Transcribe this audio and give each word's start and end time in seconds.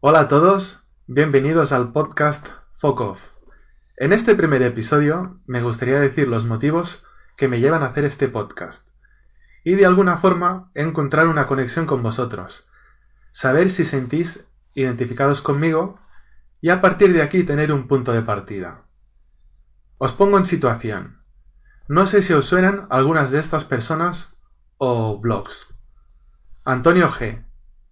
Hola 0.00 0.20
a 0.20 0.28
todos, 0.28 0.88
bienvenidos 1.08 1.72
al 1.72 1.90
podcast 1.90 2.46
Off. 2.82 3.32
En 3.96 4.12
este 4.12 4.36
primer 4.36 4.62
episodio 4.62 5.40
me 5.44 5.60
gustaría 5.60 5.98
decir 5.98 6.28
los 6.28 6.44
motivos 6.44 7.04
que 7.36 7.48
me 7.48 7.58
llevan 7.58 7.82
a 7.82 7.86
hacer 7.86 8.04
este 8.04 8.28
podcast 8.28 8.90
y 9.64 9.74
de 9.74 9.86
alguna 9.86 10.16
forma 10.16 10.70
encontrar 10.76 11.26
una 11.26 11.48
conexión 11.48 11.84
con 11.84 12.00
vosotros, 12.00 12.70
saber 13.32 13.70
si 13.70 13.84
sentís 13.84 14.48
identificados 14.72 15.42
conmigo 15.42 15.98
y 16.60 16.68
a 16.68 16.80
partir 16.80 17.12
de 17.12 17.22
aquí 17.22 17.42
tener 17.42 17.72
un 17.72 17.88
punto 17.88 18.12
de 18.12 18.22
partida. 18.22 18.84
Os 19.96 20.12
pongo 20.12 20.38
en 20.38 20.46
situación. 20.46 21.24
No 21.88 22.06
sé 22.06 22.22
si 22.22 22.34
os 22.34 22.46
suenan 22.46 22.86
algunas 22.90 23.32
de 23.32 23.40
estas 23.40 23.64
personas 23.64 24.40
o 24.76 25.18
blogs. 25.18 25.74
Antonio 26.64 27.08
G, 27.08 27.44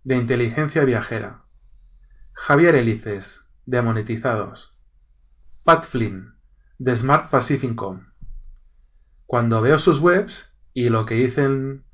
de 0.04 0.16
Inteligencia 0.16 0.84
Viajera. 0.84 1.45
Javier 2.38 2.76
Elices, 2.76 3.48
de 3.64 3.82
Monetizados. 3.82 4.78
Pat 5.64 5.84
Flynn, 5.84 6.38
de 6.78 6.94
Smart 6.94 7.30
Pacificom. 7.30 8.12
Cuando 9.24 9.60
veo 9.62 9.80
sus 9.80 10.00
webs 10.00 10.56
y 10.72 10.90
lo 10.90 11.06
que 11.06 11.14
dicen 11.14 11.86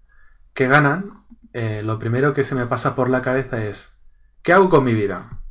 que 0.52 0.66
ganan, 0.66 1.24
eh, 1.54 1.82
lo 1.82 1.98
primero 1.98 2.34
que 2.34 2.44
se 2.44 2.56
me 2.56 2.66
pasa 2.66 2.94
por 2.94 3.08
la 3.08 3.22
cabeza 3.22 3.64
es 3.64 4.02
¿qué 4.42 4.52
hago 4.52 4.68
con 4.68 4.84
mi 4.84 4.92
vida? 4.92 5.42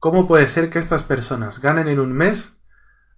¿Cómo 0.00 0.26
puede 0.26 0.48
ser 0.48 0.70
que 0.70 0.80
estas 0.80 1.04
personas 1.04 1.60
ganen 1.60 1.86
en 1.86 2.00
un 2.00 2.12
mes 2.12 2.64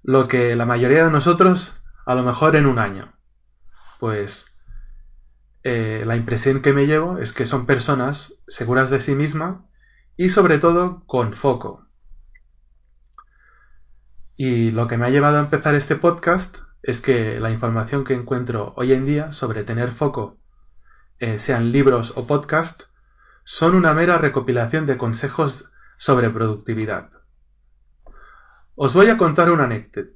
lo 0.02 0.28
que 0.28 0.56
la 0.56 0.66
mayoría 0.66 1.06
de 1.06 1.12
nosotros 1.12 1.84
a 2.04 2.14
lo 2.16 2.22
mejor 2.22 2.56
en 2.56 2.66
un 2.66 2.80
año? 2.80 3.14
Pues 3.98 4.58
eh, 5.62 6.02
la 6.04 6.16
impresión 6.16 6.60
que 6.60 6.74
me 6.74 6.86
llevo 6.86 7.18
es 7.18 7.32
que 7.32 7.46
son 7.46 7.66
personas 7.66 8.42
seguras 8.48 8.90
de 8.90 9.00
sí 9.00 9.14
misma 9.14 9.66
y 10.16 10.30
sobre 10.30 10.58
todo 10.58 11.04
con 11.06 11.34
foco. 11.34 11.86
Y 14.36 14.70
lo 14.70 14.86
que 14.86 14.96
me 14.96 15.06
ha 15.06 15.10
llevado 15.10 15.38
a 15.38 15.40
empezar 15.40 15.74
este 15.74 15.96
podcast 15.96 16.58
es 16.82 17.00
que 17.00 17.40
la 17.40 17.50
información 17.50 18.04
que 18.04 18.14
encuentro 18.14 18.74
hoy 18.76 18.92
en 18.92 19.06
día 19.06 19.32
sobre 19.32 19.64
tener 19.64 19.92
foco, 19.92 20.38
eh, 21.18 21.38
sean 21.38 21.72
libros 21.72 22.16
o 22.16 22.26
podcast, 22.26 22.84
son 23.44 23.74
una 23.74 23.94
mera 23.94 24.18
recopilación 24.18 24.86
de 24.86 24.98
consejos 24.98 25.72
sobre 25.96 26.30
productividad. 26.30 27.10
Os 28.74 28.92
voy 28.92 29.08
a 29.08 29.16
contar 29.16 29.50
una, 29.50 29.68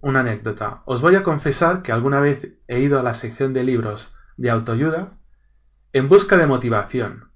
una 0.03 0.21
anécdota. 0.21 0.83
Os 0.85 1.01
voy 1.01 1.15
a 1.15 1.23
confesar 1.23 1.83
que 1.83 1.93
alguna 1.93 2.21
vez 2.21 2.59
he 2.69 2.81
ido 2.81 3.01
a 3.01 3.03
la 3.03 3.15
sección 3.15 3.55
de 3.55 3.65
libros 3.65 4.15
de 4.37 4.51
autoayuda 4.51 5.13
en 5.93 6.09
busca 6.09 6.37
de 6.37 6.47
motivación 6.47 7.30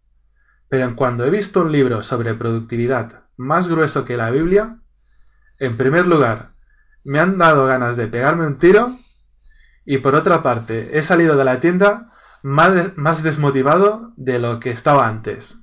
pero 0.68 0.96
cuando 0.96 1.24
he 1.24 1.30
visto 1.30 1.62
un 1.62 1.72
libro 1.72 2.02
sobre 2.02 2.34
productividad 2.34 3.24
más 3.36 3.68
grueso 3.68 4.04
que 4.04 4.16
la 4.16 4.30
Biblia, 4.30 4.78
en 5.58 5.76
primer 5.76 6.06
lugar, 6.06 6.52
me 7.04 7.20
han 7.20 7.38
dado 7.38 7.66
ganas 7.66 7.96
de 7.96 8.06
pegarme 8.06 8.46
un 8.46 8.58
tiro 8.58 8.96
y 9.84 9.98
por 9.98 10.14
otra 10.14 10.42
parte, 10.42 10.98
he 10.98 11.02
salido 11.02 11.36
de 11.36 11.44
la 11.44 11.60
tienda 11.60 12.08
más, 12.42 12.96
más 12.96 13.22
desmotivado 13.22 14.12
de 14.16 14.38
lo 14.38 14.60
que 14.60 14.70
estaba 14.70 15.06
antes. 15.06 15.60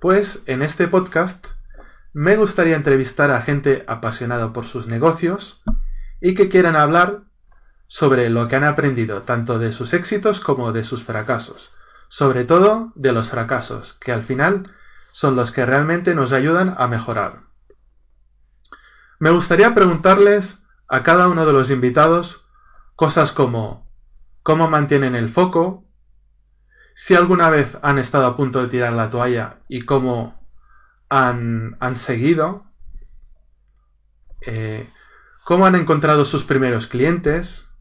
Pues 0.00 0.42
en 0.46 0.62
este 0.62 0.88
podcast 0.88 1.46
me 2.12 2.36
gustaría 2.36 2.76
entrevistar 2.76 3.30
a 3.30 3.42
gente 3.42 3.84
apasionada 3.86 4.52
por 4.52 4.66
sus 4.66 4.86
negocios 4.88 5.62
y 6.20 6.34
que 6.34 6.48
quieran 6.48 6.76
hablar 6.76 7.22
sobre 7.86 8.30
lo 8.30 8.48
que 8.48 8.56
han 8.56 8.64
aprendido 8.64 9.22
tanto 9.22 9.58
de 9.58 9.72
sus 9.72 9.94
éxitos 9.94 10.40
como 10.40 10.72
de 10.72 10.82
sus 10.82 11.04
fracasos 11.04 11.76
sobre 12.08 12.44
todo 12.44 12.92
de 12.94 13.12
los 13.12 13.30
fracasos, 13.30 13.94
que 13.94 14.12
al 14.12 14.22
final 14.22 14.66
son 15.12 15.36
los 15.36 15.50
que 15.52 15.66
realmente 15.66 16.14
nos 16.14 16.32
ayudan 16.32 16.74
a 16.78 16.86
mejorar. 16.86 17.44
Me 19.18 19.30
gustaría 19.30 19.74
preguntarles 19.74 20.64
a 20.88 21.02
cada 21.02 21.28
uno 21.28 21.46
de 21.46 21.52
los 21.52 21.70
invitados 21.70 22.48
cosas 22.94 23.32
como 23.32 23.90
cómo 24.42 24.68
mantienen 24.68 25.14
el 25.14 25.28
foco, 25.28 25.84
si 26.94 27.14
alguna 27.14 27.50
vez 27.50 27.76
han 27.82 27.98
estado 27.98 28.26
a 28.26 28.36
punto 28.36 28.62
de 28.62 28.68
tirar 28.68 28.92
la 28.92 29.10
toalla 29.10 29.58
y 29.68 29.82
cómo 29.82 30.48
han, 31.08 31.76
han 31.80 31.96
seguido, 31.96 32.64
eh, 34.42 34.88
cómo 35.44 35.66
han 35.66 35.74
encontrado 35.74 36.24
sus 36.24 36.44
primeros 36.44 36.86
clientes, 36.86 37.74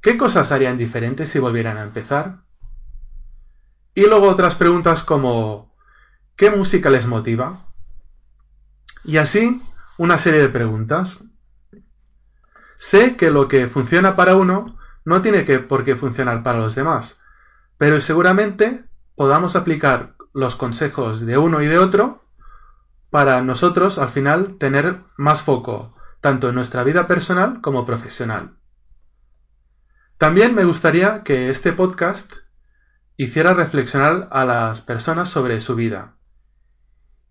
qué 0.00 0.16
cosas 0.16 0.52
harían 0.52 0.76
diferentes 0.76 1.30
si 1.30 1.38
volvieran 1.38 1.78
a 1.78 1.82
empezar, 1.82 2.42
y 3.94 4.06
luego 4.06 4.28
otras 4.28 4.54
preguntas 4.54 5.04
como 5.04 5.74
¿qué 6.36 6.50
música 6.50 6.90
les 6.90 7.06
motiva? 7.06 7.58
Y 9.04 9.16
así 9.18 9.60
una 9.98 10.18
serie 10.18 10.40
de 10.40 10.48
preguntas. 10.48 11.24
Sé 12.78 13.16
que 13.16 13.30
lo 13.30 13.48
que 13.48 13.68
funciona 13.68 14.16
para 14.16 14.36
uno 14.36 14.78
no 15.04 15.22
tiene 15.22 15.44
que 15.44 15.58
por 15.58 15.84
qué 15.84 15.94
funcionar 15.94 16.42
para 16.42 16.58
los 16.58 16.74
demás, 16.74 17.20
pero 17.78 18.00
seguramente 18.00 18.84
podamos 19.14 19.56
aplicar 19.56 20.16
los 20.32 20.56
consejos 20.56 21.26
de 21.26 21.38
uno 21.38 21.62
y 21.62 21.66
de 21.66 21.78
otro 21.78 22.22
para 23.10 23.42
nosotros 23.42 23.98
al 23.98 24.08
final 24.08 24.56
tener 24.56 24.96
más 25.16 25.42
foco, 25.42 25.94
tanto 26.20 26.48
en 26.48 26.54
nuestra 26.54 26.82
vida 26.82 27.06
personal 27.06 27.60
como 27.60 27.84
profesional. 27.84 28.56
También 30.16 30.54
me 30.54 30.64
gustaría 30.64 31.22
que 31.22 31.50
este 31.50 31.72
podcast 31.72 32.32
hiciera 33.22 33.54
reflexionar 33.54 34.28
a 34.32 34.44
las 34.44 34.80
personas 34.80 35.30
sobre 35.30 35.60
su 35.60 35.76
vida. 35.76 36.16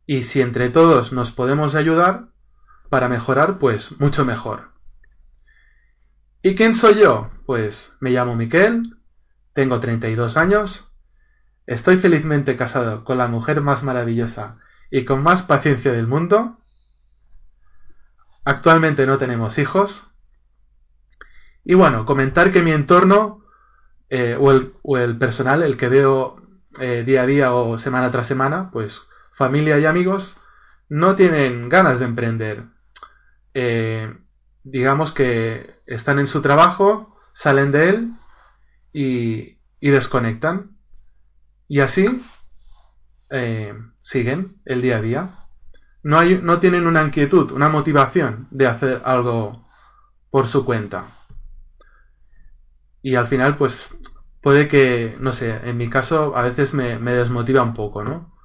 Y 0.05 0.23
si 0.23 0.41
entre 0.41 0.69
todos 0.69 1.11
nos 1.11 1.31
podemos 1.31 1.75
ayudar 1.75 2.29
para 2.89 3.09
mejorar, 3.09 3.57
pues 3.57 3.99
mucho 3.99 4.23
mejor. 4.23 4.71
¿Y 6.41 6.55
quién 6.55 6.75
soy 6.75 6.95
yo? 6.95 7.29
Pues 7.45 7.97
me 7.99 8.11
llamo 8.11 8.35
Miquel, 8.35 8.97
tengo 9.53 9.81
32 9.81 10.37
años, 10.37 10.95
estoy 11.65 11.97
felizmente 11.97 12.55
casado 12.55 13.03
con 13.03 13.17
la 13.17 13.27
mujer 13.27 13.59
más 13.59 13.83
maravillosa 13.83 14.59
y 14.89 15.03
con 15.03 15.21
más 15.21 15.41
paciencia 15.41 15.91
del 15.91 16.07
mundo. 16.07 16.57
Actualmente 18.45 19.05
no 19.05 19.17
tenemos 19.17 19.57
hijos. 19.57 20.11
Y 21.65 21.73
bueno, 21.73 22.05
comentar 22.05 22.49
que 22.51 22.63
mi 22.63 22.71
entorno 22.71 23.40
eh, 24.13 24.35
o, 24.37 24.97
el, 24.97 25.17
personal, 25.17 25.63
el 25.63 25.77
que 25.77 25.87
veo 25.87 26.35
eh, 26.81 27.03
día 27.05 27.21
a 27.21 27.25
día 27.25 27.53
o 27.53 27.77
semana 27.77 28.11
tras 28.11 28.27
semana, 28.27 28.69
pues 28.69 29.07
familia 29.31 29.79
y 29.79 29.85
amigos 29.85 30.37
no 30.89 31.15
tienen 31.15 31.69
ganas 31.69 31.99
de 31.99 32.05
emprender. 32.05 32.65
Eh, 33.53 34.13
digamos 34.63 35.13
que 35.13 35.75
están 35.85 36.19
en 36.19 36.27
su 36.27 36.41
trabajo, 36.41 37.15
salen 37.33 37.71
de 37.71 37.89
él 37.89 38.11
y, 38.91 39.57
desconectan. 39.79 40.77
Y 41.69 41.79
así 41.79 42.21
siguen 44.01 44.61
el 44.65 44.81
día 44.81 44.97
a 44.97 45.01
día. 45.01 45.29
No, 46.03 46.19
hay, 46.19 46.37
no 46.43 46.59
tienen 46.59 46.85
una 46.85 47.01
inquietud, 47.01 47.51
una 47.51 47.69
motivación 47.69 48.47
de 48.51 48.67
hacer 48.67 49.01
algo 49.05 49.65
por 50.29 50.49
su 50.49 50.65
cuenta. 50.65 51.05
Y 53.01 53.15
al 53.15 53.27
final, 53.27 53.57
pues, 53.57 53.99
puede 54.41 54.67
que, 54.67 55.15
no 55.19 55.33
sé, 55.33 55.51
en 55.63 55.77
mi 55.77 55.89
caso 55.89 56.35
a 56.35 56.41
veces 56.41 56.73
me, 56.73 56.97
desmotiva 56.99 57.63
un 57.63 57.73
poco, 57.73 58.03
¿no? 58.03 58.35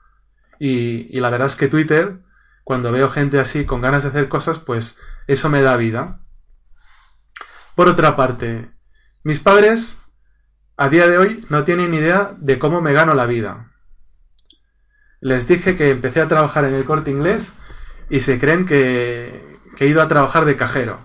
Y, 0.58 1.18
la 1.20 1.30
verdad 1.30 1.48
es 1.48 1.56
que 1.56 1.68
Twitter, 1.68 2.22
cuando 2.64 2.92
veo 2.92 3.08
gente 3.08 3.40
así 3.40 3.64
con 3.64 3.80
ganas 3.80 4.02
de 4.02 4.10
hacer 4.10 4.28
cosas, 4.28 4.58
pues 4.58 4.98
eso 5.26 5.48
me 5.48 5.62
da 5.62 5.76
vida. 5.76 6.20
Por 7.74 7.88
otra 7.88 8.16
parte, 8.16 8.70
mis 9.22 9.40
padres 9.40 10.02
a 10.76 10.88
día 10.88 11.08
de 11.08 11.18
hoy 11.18 11.44
no 11.48 11.64
tienen 11.64 11.94
idea 11.94 12.34
de 12.38 12.58
cómo 12.58 12.80
me 12.80 12.92
gano 12.92 13.14
la 13.14 13.26
vida. 13.26 13.72
Les 15.20 15.48
dije 15.48 15.76
que 15.76 15.90
empecé 15.90 16.20
a 16.20 16.28
trabajar 16.28 16.64
en 16.64 16.74
el 16.74 16.84
corte 16.84 17.10
inglés 17.10 17.58
y 18.08 18.20
se 18.20 18.38
creen 18.38 18.66
que 18.66 19.58
he 19.78 19.86
ido 19.86 20.00
a 20.00 20.08
trabajar 20.08 20.44
de 20.44 20.56
cajero. 20.56 20.98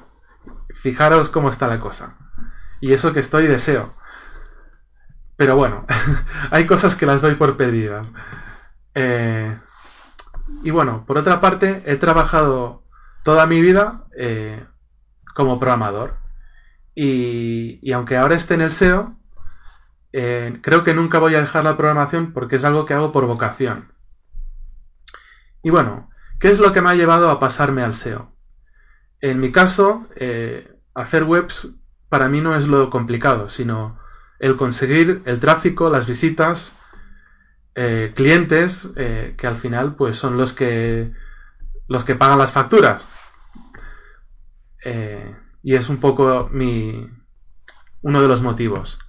Fijaros 0.74 1.30
cómo 1.30 1.50
está 1.50 1.68
la 1.68 1.80
cosa. 1.80 2.18
Y 2.82 2.94
eso 2.94 3.14
que 3.14 3.20
estoy 3.20 3.48
deseo. 3.48 3.94
Pero 5.42 5.56
bueno, 5.56 5.88
hay 6.52 6.68
cosas 6.68 6.96
que 6.96 7.08
las 7.08 7.22
doy 7.22 7.34
por 7.34 7.58
perdidas. 7.58 8.12
Eh, 8.94 9.58
y 10.64 10.70
bueno, 10.70 11.04
por 11.08 11.18
otra 11.18 11.42
parte, 11.42 11.82
he 11.88 11.96
trabajado 11.96 12.84
toda 13.24 13.48
mi 13.48 13.60
vida 13.60 14.06
eh, 14.18 14.64
como 15.34 15.60
programador. 15.60 16.18
Y, 16.94 17.92
aunque 17.92 18.18
ahora 18.18 18.36
esté 18.36 18.54
en 18.54 18.62
el 18.62 18.72
SEO, 18.72 19.18
eh, 20.14 20.60
creo 20.62 20.84
que 20.84 20.94
nunca 20.94 21.18
voy 21.18 21.34
a 21.34 21.42
dejar 21.42 21.64
la 21.64 21.76
programación 21.76 22.34
porque 22.34 22.58
es 22.58 22.64
algo 22.64 22.86
que 22.86 22.94
hago 22.94 23.12
por 23.12 23.26
vocación. 23.26 23.92
Y 25.64 25.72
bueno, 25.72 26.12
¿qué 26.40 26.50
es 26.50 26.60
lo 26.60 26.72
que 26.72 26.82
me 26.82 26.90
ha 26.90 26.96
llevado 26.96 27.32
a 27.32 27.40
pasarme 27.40 27.82
al 27.82 27.96
SEO? 27.96 28.36
En 29.22 29.40
mi 29.40 29.52
caso, 29.52 30.08
hacer 30.94 31.24
webs 31.24 31.81
para 32.12 32.30
mí 32.30 32.42
no 32.42 32.56
es 32.56 32.68
lo 32.68 32.90
complicado, 32.90 33.50
sino 33.50 33.98
el 34.38 34.58
conseguir 34.58 35.22
el 35.26 35.40
tráfico, 35.40 35.90
las 35.90 36.08
visitas, 36.08 36.78
eh, 37.74 38.12
clientes, 38.16 38.94
que 38.96 39.48
al 39.48 39.56
final 39.56 39.96
pues 39.96 40.18
son 40.18 40.36
los 40.36 40.52
que 40.52 41.14
los 41.88 42.04
que 42.04 42.16
pagan 42.16 42.38
las 42.38 42.52
facturas. 42.52 43.08
y 45.64 45.76
es 45.76 45.90
un 45.90 45.98
poco 45.98 46.50
mi 46.52 47.08
uno 48.02 48.22
de 48.22 48.28
los 48.28 48.42
motivos. 48.42 49.00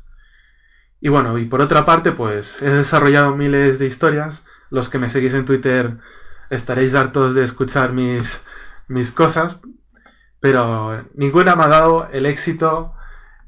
Y 1.01 1.09
bueno, 1.09 1.37
y 1.39 1.47
por 1.47 1.61
otra 1.61 1.85
parte, 1.85 2.13
pues 2.13 2.63
he 2.63 2.71
desarrollado 2.71 3.37
miles 3.37 3.81
de 3.81 3.87
historias. 3.87 4.47
Los 4.71 4.89
que 4.89 4.99
me 4.99 5.11
seguís 5.11 5.35
en 5.35 5.45
Twitter 5.45 5.99
estaréis 6.49 6.95
hartos 6.95 7.35
de 7.35 7.43
escuchar 7.43 7.93
mis, 7.93 8.47
mis 8.87 9.11
cosas, 9.11 9.61
pero 10.43 11.07
ninguna 11.15 11.55
me 11.55 11.63
ha 11.63 11.69
dado 11.69 12.09
el 12.11 12.27
éxito, 12.27 12.97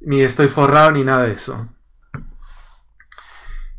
ni 0.01 0.23
estoy 0.23 0.47
forrado, 0.47 0.93
ni 0.93 1.03
nada 1.03 1.25
de 1.25 1.33
eso. 1.33 1.69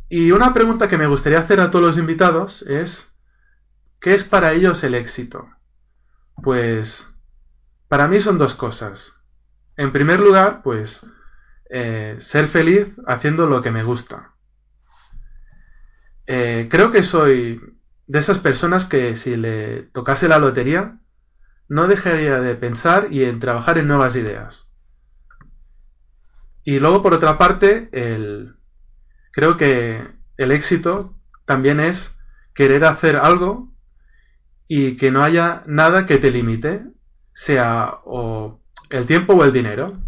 Y 0.10 0.34
una 0.34 0.54
pregunta 0.54 0.90
que 0.90 0.98
me 0.98 1.08
gustaría 1.08 1.40
hacer 1.40 1.62
a 1.62 1.72
todos 1.72 1.86
los 1.86 1.98
invitados 1.98 2.64
es, 2.64 3.18
¿qué 4.02 4.14
es 4.14 4.26
para 4.26 4.52
ellos 4.52 4.84
el 4.84 4.96
éxito? 4.96 5.50
Pues, 6.44 7.16
para 7.88 8.10
mí 8.10 8.20
son 8.20 8.38
dos 8.38 8.54
cosas. 8.54 9.22
En 9.78 9.94
primer 9.94 10.20
lugar, 10.20 10.62
pues, 10.62 11.08
eh, 11.70 12.18
ser 12.20 12.50
feliz 12.50 12.98
haciendo 13.08 13.48
lo 13.48 13.62
que 13.62 13.72
me 13.72 13.84
gusta. 13.84 14.34
Eh, 16.28 16.68
creo 16.70 16.92
que 16.92 17.02
soy 17.02 17.80
de 18.08 18.20
esas 18.20 18.40
personas 18.40 18.84
que 18.84 19.16
si 19.16 19.38
le 19.38 19.84
tocase 19.84 20.28
la 20.28 20.38
lotería, 20.38 21.00
no 21.68 21.88
dejaría 21.88 22.40
de 22.40 22.56
pensar 22.56 23.08
y 23.12 23.24
en 23.24 23.40
trabajar 23.40 23.78
en 23.78 23.88
nuevas 23.88 24.16
ideas. 24.16 24.72
Y 26.64 26.80
luego, 26.80 27.02
por 27.02 27.14
otra 27.14 27.38
parte, 27.38 27.90
el, 27.92 28.58
creo 29.32 29.58
que 29.58 30.02
el 30.38 30.52
éxito 30.52 31.16
también 31.46 31.80
es 31.80 32.20
querer 32.54 32.86
hacer 32.86 33.18
algo 33.18 33.72
y 34.68 34.98
que 34.98 35.12
no 35.12 35.24
haya 35.24 35.64
nada 35.68 36.06
que 36.08 36.18
te 36.18 36.32
limite, 36.32 36.86
sea 37.34 38.00
o 38.06 38.64
el 38.90 39.06
tiempo 39.06 39.34
o 39.34 39.44
el 39.44 39.54
dinero. 39.54 40.02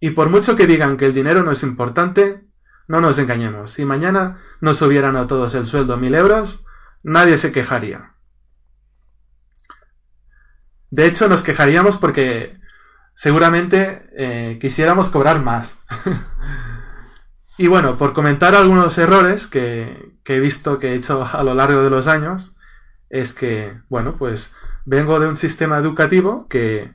Y 0.00 0.10
por 0.10 0.30
mucho 0.30 0.56
que 0.56 0.66
digan 0.66 0.96
que 0.96 1.06
el 1.06 1.14
dinero 1.14 1.42
no 1.42 1.52
es 1.52 1.62
importante, 1.62 2.46
no 2.88 3.00
nos 3.00 3.18
engañemos. 3.18 3.72
Si 3.72 3.84
mañana 3.84 4.38
nos 4.60 4.78
subieran 4.78 5.16
a 5.16 5.26
todos 5.26 5.54
el 5.54 5.66
sueldo 5.66 5.96
mil 5.96 6.14
euros, 6.14 6.64
nadie 7.02 7.36
se 7.36 7.52
quejaría. 7.52 8.15
De 10.96 11.04
hecho, 11.04 11.28
nos 11.28 11.42
quejaríamos 11.42 11.98
porque 11.98 12.58
seguramente 13.12 14.08
eh, 14.16 14.56
quisiéramos 14.58 15.10
cobrar 15.10 15.42
más. 15.42 15.84
y 17.58 17.66
bueno, 17.66 17.96
por 17.96 18.14
comentar 18.14 18.54
algunos 18.54 18.96
errores 18.96 19.46
que, 19.46 20.16
he 20.24 20.40
visto 20.40 20.78
que 20.78 20.92
he 20.92 20.94
hecho 20.94 21.28
a 21.30 21.42
lo 21.42 21.52
largo 21.52 21.82
de 21.82 21.90
los 21.90 22.06
años, 22.06 22.56
es 23.10 23.34
que, 23.34 23.78
bueno, 23.90 24.16
pues 24.16 24.54
vengo 24.86 25.20
de 25.20 25.28
un 25.28 25.36
sistema 25.36 25.76
educativo 25.76 26.48
que 26.48 26.94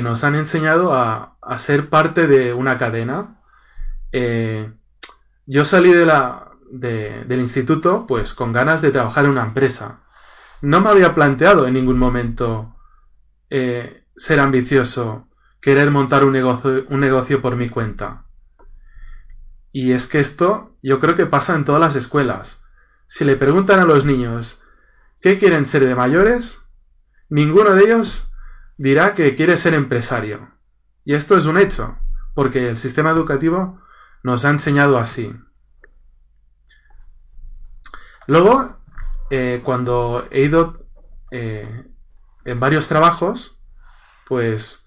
nos 0.00 0.24
han 0.24 0.34
enseñado 0.34 0.94
a, 0.94 1.36
ser 1.58 1.90
parte 1.90 2.26
de 2.26 2.54
una 2.54 2.78
cadena. 2.78 3.42
Eh, 4.12 4.72
yo 5.44 5.66
salí 5.66 5.92
del 5.92 7.40
instituto 7.40 8.06
pues 8.06 8.32
con 8.32 8.52
ganas 8.52 8.80
de 8.80 8.90
trabajar 8.90 9.26
en 9.26 9.32
una 9.32 9.44
empresa. 9.44 10.00
No 10.62 10.80
me 10.80 10.88
había 10.88 11.14
planteado 11.14 11.66
en 11.66 11.74
ningún 11.74 11.98
momento 11.98 12.74
eh, 13.54 14.06
ser 14.16 14.40
ambicioso, 14.40 15.28
querer 15.60 15.90
montar 15.90 16.24
un 16.24 16.32
negocio, 16.32 16.86
un 16.88 17.00
negocio 17.00 17.42
por 17.42 17.54
mi 17.54 17.68
cuenta. 17.68 18.24
Y 19.72 19.92
es 19.92 20.06
que 20.06 20.20
esto 20.20 20.78
yo 20.82 20.98
creo 21.00 21.16
que 21.16 21.26
pasa 21.26 21.54
en 21.54 21.66
todas 21.66 21.80
las 21.80 21.94
escuelas. 21.94 22.64
Si 23.06 23.26
le 23.26 23.36
preguntan 23.36 23.78
a 23.78 23.84
los 23.84 24.06
niños 24.06 24.62
qué 25.20 25.38
quieren 25.38 25.66
ser 25.66 25.84
de 25.84 25.94
mayores, 25.94 26.62
ninguno 27.28 27.74
de 27.74 27.84
ellos 27.84 28.32
dirá 28.78 29.12
que 29.12 29.34
quiere 29.34 29.58
ser 29.58 29.74
empresario. 29.74 30.54
Y 31.04 31.12
esto 31.12 31.36
es 31.36 31.44
un 31.44 31.58
hecho, 31.58 31.98
porque 32.34 32.70
el 32.70 32.78
sistema 32.78 33.10
educativo 33.10 33.82
nos 34.22 34.46
ha 34.46 34.50
enseñado 34.50 34.96
así. 34.96 35.36
Luego, 38.26 38.78
eh, 39.28 39.60
cuando 39.62 40.26
he 40.30 40.40
ido 40.40 40.86
eh, 41.30 41.91
en 42.44 42.60
varios 42.60 42.88
trabajos, 42.88 43.60
pues 44.26 44.86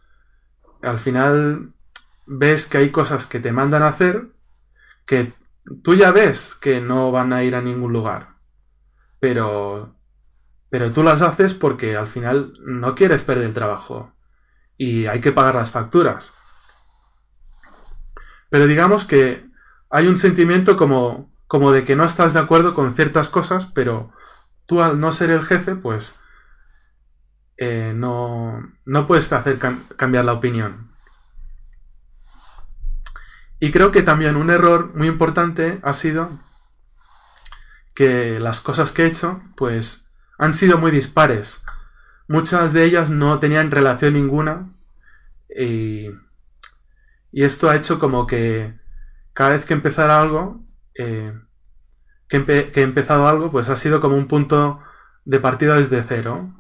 al 0.82 1.00
final 1.00 1.74
ves 2.26 2.68
que 2.68 2.78
hay 2.78 2.92
cosas 2.92 3.28
que 3.28 3.40
te 3.40 3.52
mandan 3.52 3.84
a 3.84 3.90
hacer 3.90 4.30
que 5.06 5.34
tú 5.84 5.96
ya 5.96 6.12
ves 6.12 6.56
que 6.56 6.82
no 6.82 7.12
van 7.12 7.34
a 7.34 7.44
ir 7.44 7.56
a 7.56 7.62
ningún 7.62 7.94
lugar. 7.94 8.36
Pero 9.20 9.96
pero 10.70 10.92
tú 10.92 11.04
las 11.04 11.22
haces 11.22 11.54
porque 11.54 11.96
al 11.96 12.08
final 12.08 12.54
no 12.60 12.96
quieres 12.96 13.24
perder 13.24 13.46
el 13.46 13.54
trabajo 13.54 14.14
y 14.76 15.06
hay 15.06 15.22
que 15.22 15.32
pagar 15.32 15.56
las 15.56 15.72
facturas. 15.72 16.34
Pero 18.50 18.68
digamos 18.68 19.06
que 19.06 19.46
hay 19.90 20.08
un 20.08 20.18
sentimiento 20.18 20.76
como, 20.76 21.32
como 21.48 21.72
de 21.72 21.86
que 21.86 21.96
no 21.96 22.04
estás 22.04 22.34
de 22.34 22.42
acuerdo 22.42 22.74
con 22.74 22.94
ciertas 22.96 23.30
cosas, 23.30 23.68
pero 23.68 24.12
tú 24.66 24.82
al 24.82 25.00
no 25.00 25.12
ser 25.12 25.32
el 25.32 25.46
jefe, 25.46 25.76
pues 25.76 26.20
eh, 27.58 27.94
no, 27.96 28.74
no, 28.86 29.08
puedes 29.08 29.32
hacer 29.32 29.60
cambiar 29.96 30.26
la 30.26 30.34
opinión. 30.34 30.92
Y 33.60 33.72
creo 33.72 33.92
que 33.92 34.04
también 34.04 34.36
un 34.36 34.50
error 34.50 34.94
muy 34.96 35.08
importante 35.08 35.80
ha 35.82 35.94
sido 35.94 36.30
que 37.94 38.40
las 38.40 38.60
cosas 38.60 38.92
que 38.92 39.04
he 39.04 39.08
hecho, 39.08 39.42
pues 39.56 40.12
han 40.38 40.54
sido 40.54 40.78
muy 40.78 40.92
dispares. 40.92 41.64
Muchas 42.28 42.74
de 42.74 42.84
ellas 42.84 43.10
no 43.10 43.40
tenían 43.40 43.72
relación 43.72 44.14
ninguna 44.14 44.74
y, 45.50 46.10
esto 47.32 47.70
ha 47.70 47.76
hecho 47.76 48.00
como 48.00 48.28
que 48.28 48.80
cada 49.34 49.52
vez 49.52 49.66
que 49.66 49.74
empezara 49.74 50.22
algo, 50.22 50.64
eh, 50.98 51.34
que, 52.30 52.38
he 52.74 52.82
empezado 52.82 53.28
algo, 53.28 53.52
pues 53.52 53.70
ha 53.70 53.76
sido 53.76 54.00
como 54.00 54.16
un 54.16 54.28
punto 54.28 54.82
de 55.26 55.40
partida 55.40 55.76
desde 55.76 56.04
cero. 56.04 56.54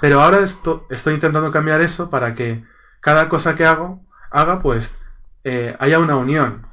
Pero 0.00 0.20
ahora 0.20 0.40
esto, 0.40 0.86
estoy 0.90 1.14
intentando 1.14 1.50
cambiar 1.50 1.80
eso 1.80 2.10
para 2.10 2.34
que 2.34 2.64
cada 3.00 3.28
cosa 3.28 3.56
que 3.56 3.64
hago, 3.64 4.04
haga, 4.30 4.62
pues 4.62 4.98
eh, 5.44 5.76
haya 5.78 5.98
una 5.98 6.16
unión 6.16 6.66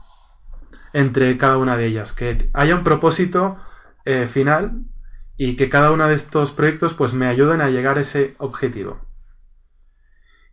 entre 0.93 1.37
cada 1.37 1.57
una 1.57 1.77
de 1.77 1.85
ellas, 1.85 2.13
que 2.13 2.49
haya 2.53 2.75
un 2.75 2.83
propósito 2.83 3.57
eh, 4.05 4.27
final 4.27 4.85
y 5.37 5.55
que 5.55 5.69
cada 5.69 5.91
uno 5.91 6.07
de 6.07 6.15
estos 6.15 6.51
proyectos 6.51 6.93
pues 6.93 7.13
me 7.13 7.27
ayuden 7.27 7.61
a 7.61 7.69
llegar 7.69 7.97
a 7.97 8.01
ese 8.01 8.35
objetivo. 8.39 8.99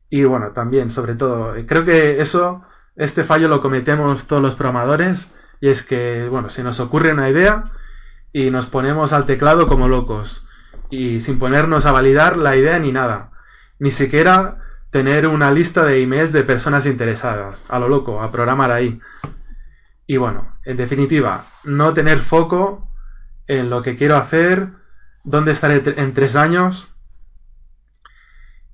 Y 0.08 0.24
bueno, 0.24 0.52
también, 0.52 0.90
sobre 0.90 1.14
todo, 1.14 1.54
creo 1.66 1.84
que 1.84 2.20
eso, 2.20 2.62
este 2.94 3.24
fallo 3.24 3.48
lo 3.48 3.60
cometemos 3.60 4.26
todos 4.26 4.42
los 4.42 4.54
programadores 4.54 5.34
y 5.60 5.68
es 5.68 5.82
que, 5.84 6.28
bueno, 6.28 6.50
se 6.50 6.62
nos 6.62 6.78
ocurre 6.80 7.12
una 7.12 7.30
idea 7.30 7.64
y 8.32 8.50
nos 8.50 8.66
ponemos 8.66 9.12
al 9.12 9.26
teclado 9.26 9.66
como 9.66 9.88
locos 9.88 10.46
y 10.90 11.20
sin 11.20 11.38
ponernos 11.38 11.86
a 11.86 11.92
validar 11.92 12.36
la 12.36 12.56
idea 12.56 12.78
ni 12.78 12.92
nada. 12.92 13.30
Ni 13.78 13.90
siquiera 13.90 14.58
tener 14.90 15.26
una 15.26 15.50
lista 15.50 15.84
de 15.84 16.02
emails 16.02 16.32
de 16.32 16.44
personas 16.44 16.86
interesadas, 16.86 17.64
a 17.68 17.78
lo 17.78 17.88
loco, 17.88 18.22
a 18.22 18.30
programar 18.30 18.70
ahí. 18.70 19.00
Y 20.06 20.18
bueno, 20.18 20.58
en 20.64 20.76
definitiva, 20.76 21.44
no 21.64 21.92
tener 21.92 22.18
foco 22.18 22.88
en 23.46 23.70
lo 23.70 23.82
que 23.82 23.96
quiero 23.96 24.16
hacer, 24.16 24.68
dónde 25.24 25.52
estaré 25.52 25.82
en 25.96 26.14
tres 26.14 26.36
años. 26.36 26.94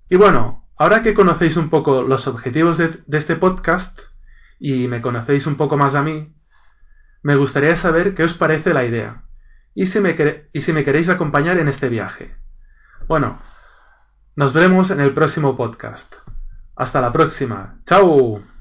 Y 0.09 0.17
bueno, 0.17 0.69
ahora 0.77 1.03
que 1.03 1.15
conocéis 1.15 1.57
un 1.57 1.71
poco 1.71 2.03
los 2.03 2.27
objetivos 2.27 2.79
de, 2.79 2.91
este 3.13 3.37
podcast 3.37 4.01
y 4.59 4.89
me 4.89 5.01
conocéis 5.01 5.47
un 5.47 5.57
poco 5.57 5.77
más 5.77 5.95
a 5.95 6.03
mí, 6.03 6.35
me 7.23 7.37
gustaría 7.37 7.77
saber 7.77 8.15
qué 8.15 8.25
os 8.25 8.35
parece 8.35 8.75
la 8.75 8.85
idea 8.85 9.25
y 9.75 9.87
si 9.87 10.01
me, 10.01 10.15
queréis 10.15 11.09
acompañar 11.09 11.59
en 11.59 11.69
este 11.69 11.89
viaje. 11.89 12.37
Bueno, 13.07 13.41
nos 14.37 14.53
veremos 14.53 14.91
en 14.91 15.01
el 15.01 15.15
próximo 15.15 15.57
podcast. 15.57 16.15
Hasta 16.77 17.01
la 17.01 17.13
próxima. 17.13 17.81
¡Chao! 17.85 18.60